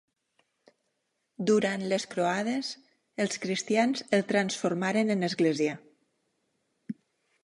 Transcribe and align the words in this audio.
Durant 1.49 1.83
les 1.91 2.07
croades, 2.13 2.71
els 3.25 3.37
cristians 3.43 4.03
el 4.19 4.25
transformaren 4.31 5.17
en 5.17 5.29
església. 5.29 5.77